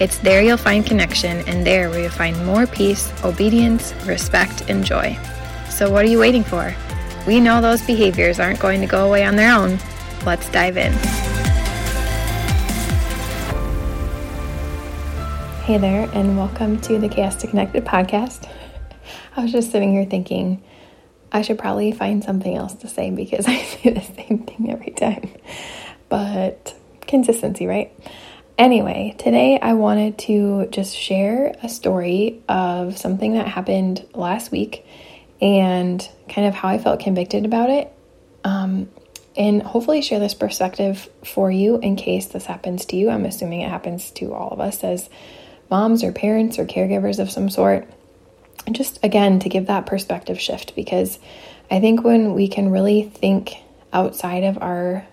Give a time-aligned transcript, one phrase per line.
[0.00, 4.84] It's there you'll find connection, and there where you'll find more peace, obedience, respect, and
[4.84, 5.18] joy.
[5.70, 6.72] So, what are you waiting for?
[7.26, 9.76] We know those behaviors aren't going to go away on their own.
[10.24, 10.92] Let's dive in.
[15.64, 18.48] Hey there, and welcome to the Chaos to Connected podcast.
[19.36, 20.62] I was just sitting here thinking,
[21.32, 24.92] I should probably find something else to say because I say the same thing every
[24.92, 25.28] time.
[26.08, 26.72] But
[27.08, 27.92] consistency, right?
[28.58, 34.84] Anyway, today I wanted to just share a story of something that happened last week
[35.40, 37.92] and kind of how I felt convicted about it.
[38.42, 38.90] Um,
[39.36, 43.10] and hopefully share this perspective for you in case this happens to you.
[43.10, 45.08] I'm assuming it happens to all of us as
[45.70, 47.88] moms or parents or caregivers of some sort.
[48.66, 51.20] And just again, to give that perspective shift because
[51.70, 53.52] I think when we can really think
[53.92, 55.06] outside of our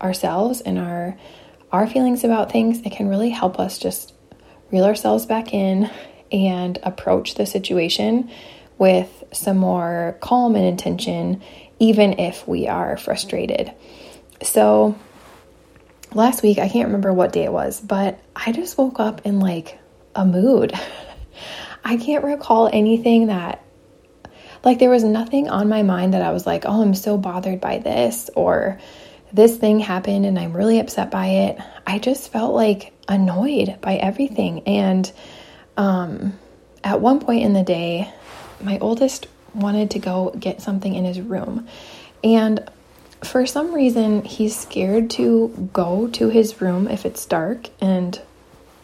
[0.00, 1.18] ourselves and our
[1.72, 4.14] our feelings about things, it can really help us just
[4.70, 5.90] reel ourselves back in
[6.32, 8.30] and approach the situation
[8.78, 11.42] with some more calm and intention,
[11.78, 13.72] even if we are frustrated.
[14.42, 14.96] So,
[16.12, 19.40] last week, I can't remember what day it was, but I just woke up in
[19.40, 19.78] like
[20.14, 20.72] a mood.
[21.84, 23.64] I can't recall anything that,
[24.64, 27.60] like, there was nothing on my mind that I was like, oh, I'm so bothered
[27.60, 28.80] by this, or
[29.32, 31.58] this thing happened and I'm really upset by it.
[31.86, 34.62] I just felt like annoyed by everything.
[34.66, 35.10] And
[35.76, 36.38] um,
[36.82, 38.12] at one point in the day,
[38.60, 41.66] my oldest wanted to go get something in his room.
[42.22, 42.68] And
[43.24, 48.20] for some reason, he's scared to go to his room if it's dark and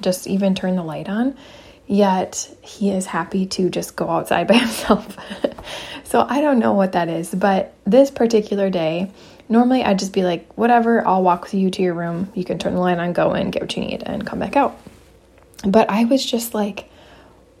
[0.00, 1.36] just even turn the light on.
[1.86, 5.16] Yet he is happy to just go outside by himself.
[6.04, 9.10] so I don't know what that is, but this particular day,
[9.48, 12.32] Normally, I'd just be like, whatever, I'll walk with you to your room.
[12.34, 14.56] You can turn the light on, go in, get what you need, and come back
[14.56, 14.78] out.
[15.66, 16.88] But I was just like,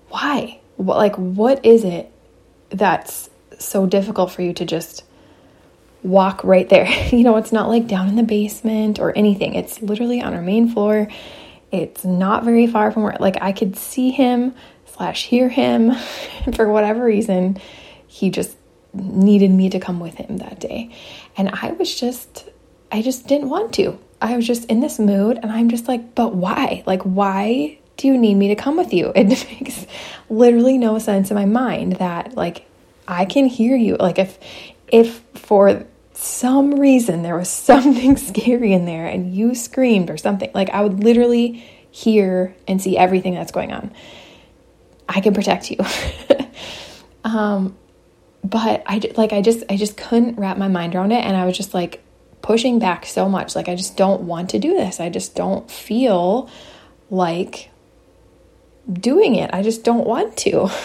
[0.08, 0.60] why?
[0.76, 2.10] What, like, what is it
[2.70, 3.28] that's
[3.58, 5.04] so difficult for you to just
[6.02, 6.86] walk right there?
[7.14, 10.42] you know, it's not like down in the basement or anything, it's literally on our
[10.42, 11.08] main floor.
[11.70, 14.54] It's not very far from where, like, I could see him
[14.86, 15.92] slash hear him.
[16.54, 17.58] for whatever reason,
[18.06, 18.56] he just
[18.94, 20.94] needed me to come with him that day.
[21.36, 22.48] And I was just,
[22.90, 23.98] I just didn't want to.
[24.20, 26.82] I was just in this mood and I'm just like, but why?
[26.86, 29.12] Like, why do you need me to come with you?
[29.16, 29.86] It makes
[30.28, 32.66] literally no sense in my mind that, like,
[33.06, 33.96] I can hear you.
[33.96, 34.38] Like, if,
[34.88, 40.50] if for some reason there was something scary in there and you screamed or something,
[40.54, 43.92] like, I would literally hear and see everything that's going on.
[45.08, 45.78] I can protect you.
[47.24, 47.76] um,
[48.44, 51.46] but I like I just I just couldn't wrap my mind around it and I
[51.46, 52.04] was just like
[52.42, 55.00] pushing back so much like I just don't want to do this.
[55.00, 56.50] I just don't feel
[57.10, 57.70] like
[58.92, 59.50] doing it.
[59.54, 60.70] I just don't want to.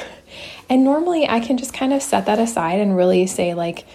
[0.72, 3.86] And normally I can just kind of set that aside and really say like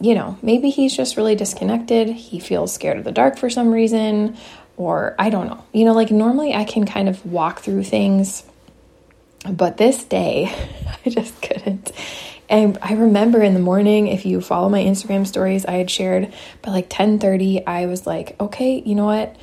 [0.00, 2.08] you know, maybe he's just really disconnected.
[2.08, 4.38] He feels scared of the dark for some reason
[4.78, 5.62] or I don't know.
[5.74, 8.44] You know, like normally I can kind of walk through things
[9.48, 10.50] but this day
[11.06, 11.92] I just couldn't.
[12.50, 16.32] And I remember in the morning, if you follow my Instagram stories, I had shared
[16.62, 19.36] by like 10:30, I was like, okay, you know what?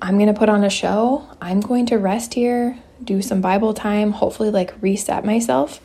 [0.00, 1.28] I'm gonna put on a show.
[1.40, 5.80] I'm going to rest here, do some Bible time, hopefully like reset myself.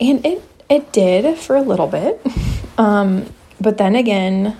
[0.00, 2.20] And it it did for a little bit.
[2.78, 3.26] Um,
[3.60, 4.56] but then again,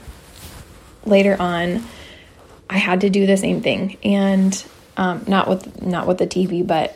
[1.06, 1.82] later on,
[2.68, 3.96] I had to do the same thing.
[4.04, 4.62] And
[4.98, 6.94] um, not with not with the TV, but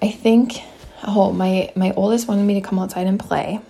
[0.00, 0.60] I think
[1.04, 3.60] oh my my oldest wanted me to come outside and play.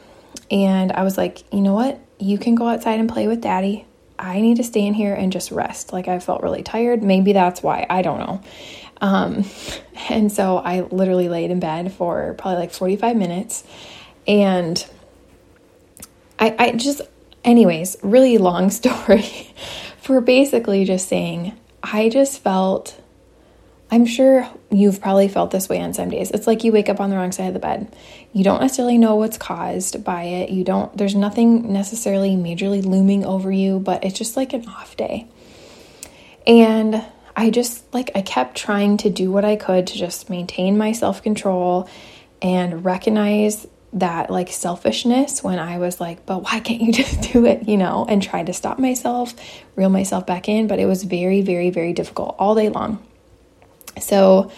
[0.50, 2.00] And i was like you know what?
[2.19, 3.87] You can go outside and play with daddy.
[4.19, 5.93] I need to stay in here and just rest.
[5.93, 7.02] Like i felt really tired.
[7.02, 7.87] Maybe that's why.
[7.88, 8.40] I don't know.
[9.00, 9.44] Um,
[10.08, 13.64] and so i literally laid in bed for probably like 45 minutes.
[14.26, 14.84] And
[16.38, 17.00] i i just
[17.44, 19.55] anyways really long story
[20.00, 23.00] for basically just saying i just felt
[23.93, 26.31] I'm sure you've probably felt this way on some days.
[26.31, 27.94] It's like you wake up on the wrong side of the bed.
[28.33, 30.49] You don't necessarily know what's caused by it.
[30.49, 34.97] You don't, there's nothing necessarily majorly looming over you, but it's just like an off
[34.97, 35.27] day.
[36.47, 37.05] And
[37.37, 40.93] I just, like, I kept trying to do what I could to just maintain my
[40.93, 41.87] self control
[42.41, 47.44] and recognize that like selfishness when I was like, but why can't you just do
[47.44, 49.35] it, you know, and try to stop myself,
[49.77, 50.67] reel myself back in.
[50.67, 53.06] But it was very, very, very difficult all day long.
[54.00, 54.50] So,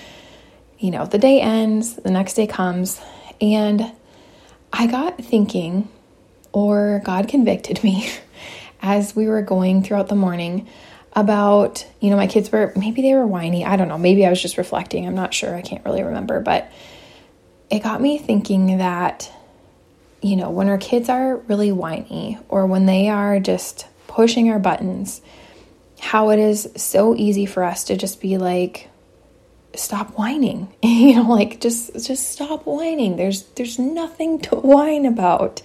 [0.79, 3.01] you know, the day ends, the next day comes,
[3.41, 3.93] and
[4.73, 5.89] I got thinking,
[6.53, 8.11] or God convicted me
[8.83, 10.69] as we were going throughout the morning
[11.15, 13.65] about, you know, my kids were maybe they were whiny.
[13.65, 13.99] I don't know.
[13.99, 15.07] Maybe I was just reflecting.
[15.07, 15.55] I'm not sure.
[15.55, 16.41] I can't really remember.
[16.41, 16.71] But
[17.71, 19.31] it got me thinking that,
[20.21, 24.59] you know, when our kids are really whiny or when they are just pushing our
[24.59, 25.21] buttons,
[26.01, 28.89] how it is so easy for us to just be like,
[29.77, 30.73] stop whining.
[30.83, 33.17] You know like just just stop whining.
[33.17, 35.63] There's there's nothing to whine about.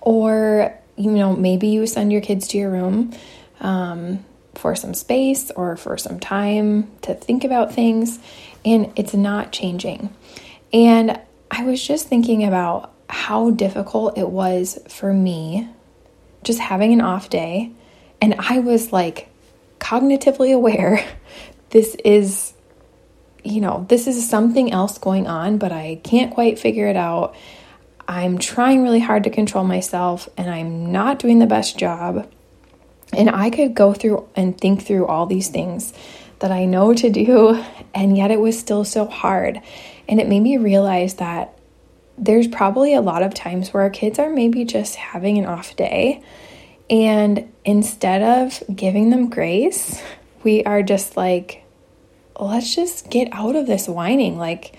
[0.00, 3.12] Or you know maybe you send your kids to your room
[3.60, 8.18] um, for some space or for some time to think about things
[8.64, 10.14] and it's not changing.
[10.72, 11.20] And
[11.50, 15.68] i was just thinking about how difficult it was for me
[16.42, 17.70] just having an off day
[18.20, 19.28] and i was like
[19.78, 21.04] cognitively aware
[21.70, 22.52] this is
[23.46, 27.34] you know, this is something else going on, but I can't quite figure it out.
[28.08, 32.30] I'm trying really hard to control myself and I'm not doing the best job.
[33.12, 35.92] And I could go through and think through all these things
[36.40, 37.64] that I know to do,
[37.94, 39.60] and yet it was still so hard.
[40.08, 41.58] And it made me realize that
[42.18, 45.76] there's probably a lot of times where our kids are maybe just having an off
[45.76, 46.22] day.
[46.90, 50.02] And instead of giving them grace,
[50.42, 51.62] we are just like,
[52.40, 54.76] let's just get out of this whining, like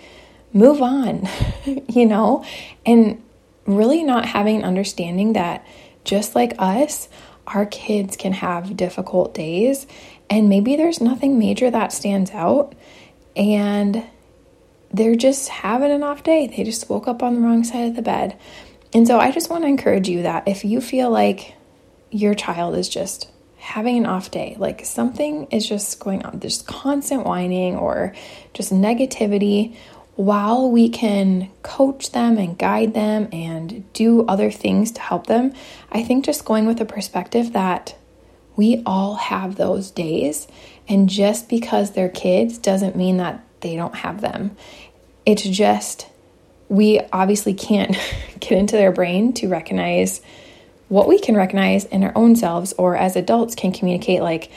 [0.54, 1.28] move on,
[1.88, 2.46] you know?
[2.86, 3.22] And
[3.66, 5.66] really not having an understanding that
[6.04, 7.10] just like us,
[7.46, 9.88] our kids can have difficult days
[10.30, 12.74] and maybe there's nothing major that stands out
[13.36, 14.04] and
[14.92, 16.48] they're just having an off day.
[16.48, 18.38] They just woke up on the wrong side of the bed.
[18.94, 21.54] And so I just want to encourage you that if you feel like
[22.10, 23.30] your child is just
[23.68, 28.16] having an off day, like something is just going on, there's constant whining or
[28.54, 29.76] just negativity,
[30.16, 35.54] while we can coach them and guide them and do other things to help them,
[35.92, 37.94] I think just going with a perspective that
[38.56, 40.48] we all have those days,
[40.88, 44.56] and just because they're kids doesn't mean that they don't have them.
[45.26, 46.08] It's just
[46.70, 47.98] we obviously can't
[48.40, 50.22] get into their brain to recognize
[50.90, 54.52] what we can recognize in our own selves or as adults can communicate like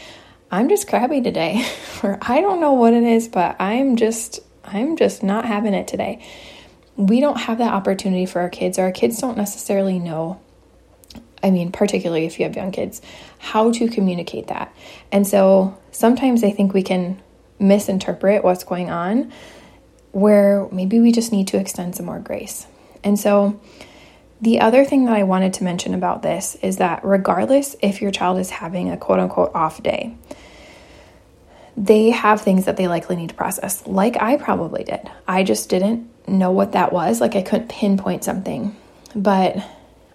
[0.50, 1.64] i'm just crabby today
[2.02, 5.88] or i don't know what it is but i'm just i'm just not having it
[5.88, 6.24] today.
[6.96, 8.78] We don't have that opportunity for our kids.
[8.78, 10.40] Or our kids don't necessarily know
[11.42, 13.00] i mean particularly if you have young kids
[13.38, 14.74] how to communicate that.
[15.10, 17.20] And so sometimes i think we can
[17.58, 19.32] misinterpret what's going on
[20.12, 22.66] where maybe we just need to extend some more grace.
[23.04, 23.60] And so
[24.40, 28.10] the other thing that I wanted to mention about this is that regardless if your
[28.10, 30.16] child is having a quote unquote off day,
[31.76, 35.10] they have things that they likely need to process, like I probably did.
[35.28, 37.20] I just didn't know what that was.
[37.20, 38.76] Like I couldn't pinpoint something.
[39.14, 39.56] But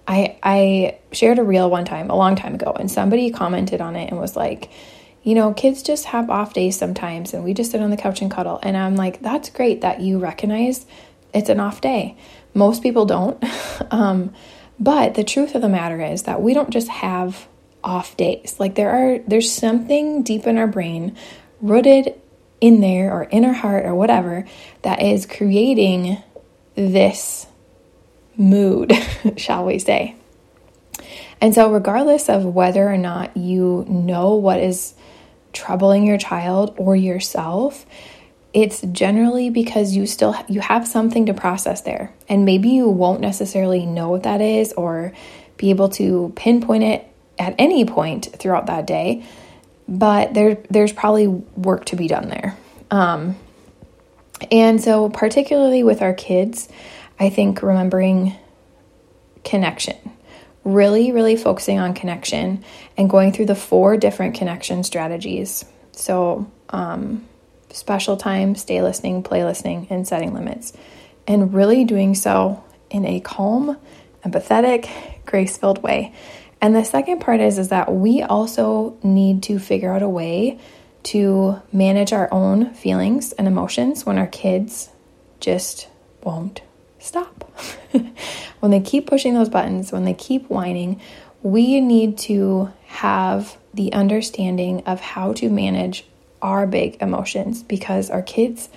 [0.08, 3.96] I I shared a reel one time, a long time ago, and somebody commented on
[3.96, 4.70] it and was like,
[5.24, 8.22] you know, kids just have off days sometimes and we just sit on the couch
[8.22, 8.60] and cuddle.
[8.62, 10.86] And I'm like, that's great that you recognize
[11.34, 12.16] it's an off day.
[12.56, 13.44] Most people don't.
[13.92, 14.34] um,
[14.80, 17.48] but the truth of the matter is that we don't just have
[17.84, 18.56] off days.
[18.60, 21.16] Like there are there's something deep in our brain
[21.62, 22.20] rooted
[22.60, 24.46] in there or in our heart or whatever
[24.82, 26.22] that is creating
[26.74, 27.46] this
[28.36, 28.92] mood,
[29.38, 30.16] shall we say.
[31.40, 34.94] And so regardless of whether or not you know what is
[35.54, 37.86] troubling your child or yourself,
[38.56, 42.12] it's generally because you still you have something to process there.
[42.28, 45.14] And maybe you won't necessarily know what that is or
[45.58, 47.08] be able to pinpoint it
[47.38, 49.26] at any point throughout that day
[49.88, 52.58] but there there's probably work to be done there.
[52.90, 53.36] Um,
[54.52, 56.68] and so particularly with our kids
[57.20, 58.36] i think remembering
[59.46, 59.96] connection
[60.66, 62.64] really really focusing on connection
[62.98, 65.64] and going through the four different connection strategies.
[65.92, 67.26] So um,
[67.76, 70.74] special time, stay listening, play listening, and setting limits.
[71.28, 73.78] And really doing so in a calm,
[74.24, 74.90] empathetic,
[75.26, 76.14] grace filled way.
[76.62, 80.60] And the second part is, is that we also need to figure out a way
[81.04, 84.90] to manage our own feelings and emotions when our kids
[85.40, 85.88] just
[86.24, 86.62] won't
[86.98, 87.44] stop.
[88.60, 91.00] when they keep pushing those buttons, when they keep whining,
[91.44, 96.06] we need to have the understanding of how to manage
[96.46, 98.70] our big emotions because our kids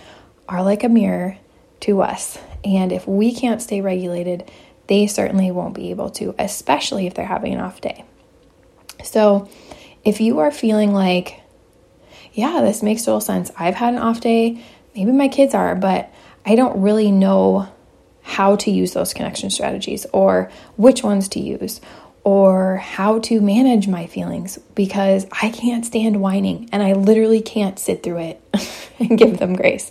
[0.49, 1.37] are like a mirror
[1.81, 2.39] to us.
[2.65, 4.51] And if we can't stay regulated,
[4.87, 8.07] they certainly won't be able to, especially if they're having an off day.
[9.05, 9.51] So,
[10.03, 11.43] if you are feeling like,
[12.33, 14.65] yeah, this makes total sense, I've had an off day,
[14.97, 16.11] maybe my kids are, but
[16.47, 17.69] I don't really know
[18.23, 21.83] how to use those connection strategies or which ones to use
[22.29, 27.79] or how to manage my feelings because I can't stand whining and I literally can't
[27.79, 28.43] sit through it
[28.99, 29.91] and give them grace.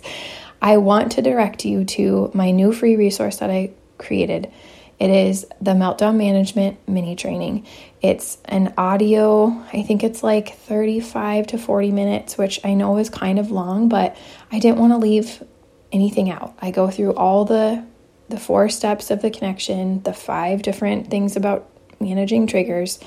[0.62, 4.52] I want to direct you to my new free resource that I created.
[5.00, 7.66] It is the Meltdown Management Mini Training.
[8.02, 13.10] It's an audio, I think it's like 35 to 40 minutes, which I know is
[13.10, 14.16] kind of long, but
[14.52, 15.42] I didn't want to leave
[15.90, 16.56] anything out.
[16.62, 17.84] I go through all the
[18.28, 21.68] the four steps of the connection, the five different things about
[22.00, 22.98] managing triggers,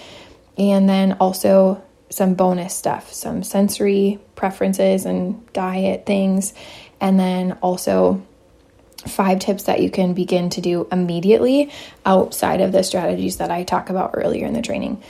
[0.57, 6.53] and then also some bonus stuff, some sensory preferences and diet things,
[6.99, 8.21] and then also
[9.07, 11.71] five tips that you can begin to do immediately
[12.05, 15.01] outside of the strategies that I talk about earlier in the training.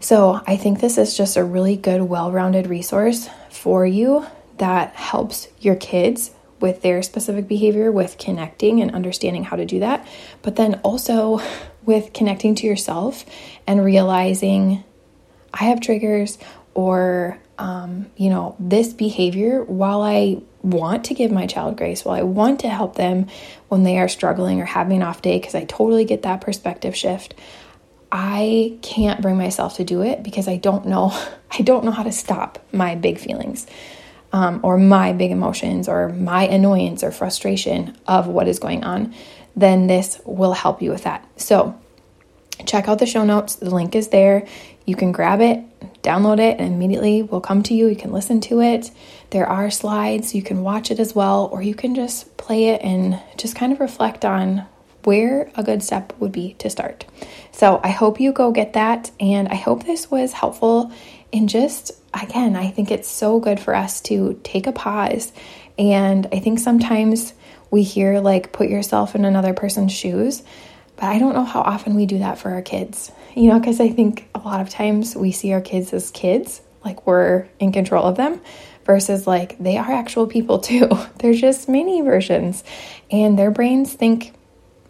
[0.00, 4.26] So, I think this is just a really good, well rounded resource for you
[4.58, 9.80] that helps your kids with their specific behavior, with connecting and understanding how to do
[9.80, 10.06] that,
[10.42, 11.40] but then also
[11.84, 13.24] with connecting to yourself
[13.66, 14.84] and realizing
[15.52, 16.38] I have triggers
[16.74, 22.16] or, um, you know, this behavior, while I want to give my child grace, while
[22.16, 23.26] I want to help them
[23.68, 26.94] when they are struggling or having an off day, because I totally get that perspective
[26.94, 27.34] shift.
[28.10, 31.12] I can't bring myself to do it because I don't know
[31.50, 33.66] I don't know how to stop my big feelings
[34.32, 39.14] um, or my big emotions or my annoyance or frustration of what is going on,
[39.56, 41.26] then this will help you with that.
[41.36, 41.78] So,
[42.66, 43.56] check out the show notes.
[43.56, 44.46] The link is there.
[44.84, 45.62] You can grab it,
[46.02, 47.88] download it, and immediately will come to you.
[47.88, 48.90] You can listen to it.
[49.30, 50.34] There are slides.
[50.34, 53.72] You can watch it as well, or you can just play it and just kind
[53.72, 54.66] of reflect on
[55.04, 57.04] where a good step would be to start.
[57.52, 60.92] So, I hope you go get that, and I hope this was helpful
[61.32, 65.32] in just again, I think it's so good for us to take a pause.
[65.78, 67.32] And I think sometimes
[67.70, 70.42] we hear, like, put yourself in another person's shoes,
[70.96, 73.12] but I don't know how often we do that for our kids.
[73.36, 76.60] You know, because I think a lot of times we see our kids as kids,
[76.84, 78.40] like we're in control of them,
[78.84, 80.88] versus like they are actual people too.
[81.18, 82.64] They're just mini versions,
[83.10, 84.34] and their brains think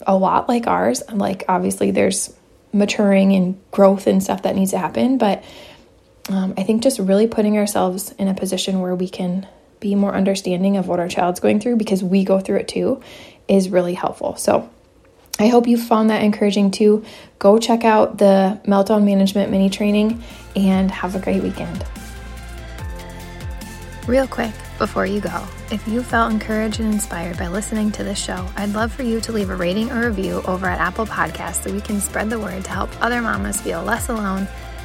[0.06, 1.02] a lot like ours.
[1.12, 2.34] Like, obviously, there's
[2.72, 5.42] maturing and growth and stuff that needs to happen, but
[6.28, 9.46] um, I think just really putting ourselves in a position where we can
[9.80, 13.00] be more understanding of what our child's going through because we go through it too
[13.46, 14.36] is really helpful.
[14.36, 14.68] So,
[15.40, 17.04] I hope you found that encouraging too.
[17.38, 20.22] Go check out the meltdown management mini training
[20.56, 21.86] and have a great weekend.
[24.08, 28.18] Real quick before you go, if you felt encouraged and inspired by listening to this
[28.18, 31.62] show, I'd love for you to leave a rating or review over at Apple Podcasts
[31.62, 34.48] so we can spread the word to help other mamas feel less alone